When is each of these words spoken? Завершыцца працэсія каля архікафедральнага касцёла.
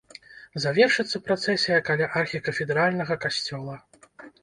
Завершыцца 0.63 1.21
працэсія 1.27 1.79
каля 1.91 2.09
архікафедральнага 2.25 3.23
касцёла. 3.27 3.83